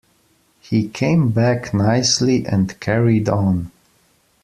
He 0.61 0.87
came 0.89 1.29
back 1.29 1.75
nicely 1.75 2.47
and 2.47 2.79
carried 2.79 3.29
on. 3.29 3.69